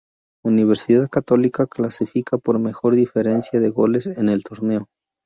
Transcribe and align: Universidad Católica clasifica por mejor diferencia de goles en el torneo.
Universidad 0.43 1.07
Católica 1.09 1.67
clasifica 1.67 2.39
por 2.39 2.57
mejor 2.57 2.95
diferencia 2.95 3.59
de 3.59 3.69
goles 3.69 4.07
en 4.07 4.29
el 4.29 4.43
torneo. 4.43 4.89